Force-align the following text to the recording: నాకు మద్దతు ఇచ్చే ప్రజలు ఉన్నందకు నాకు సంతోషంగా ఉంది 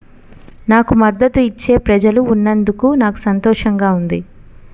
నాకు 0.67 0.93
మద్దతు 1.01 1.39
ఇచ్చే 1.41 1.75
ప్రజలు 1.85 2.23
ఉన్నందకు 2.33 2.89
నాకు 3.03 3.19
సంతోషంగా 3.27 3.91
ఉంది 3.99 4.21